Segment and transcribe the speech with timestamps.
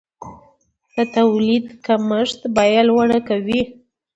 [0.95, 3.61] د تولید کمښت بیه لوړه کوي.